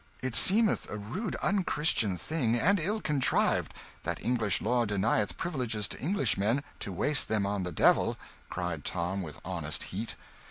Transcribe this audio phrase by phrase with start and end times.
[0.23, 6.01] "It seemeth a rude unchristian thing, and ill contrived, that English law denieth privileges to
[6.01, 8.17] Englishmen to waste them on the devil!"
[8.49, 10.15] cried Tom, with honest heat.